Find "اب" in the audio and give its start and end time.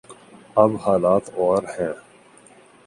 0.55-0.71